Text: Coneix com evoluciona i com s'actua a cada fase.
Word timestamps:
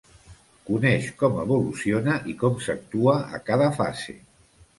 Coneix 0.69 1.09
com 1.19 1.37
evoluciona 1.43 2.15
i 2.33 2.35
com 2.45 2.57
s'actua 2.69 3.15
a 3.37 3.43
cada 3.53 3.71
fase. 3.79 4.19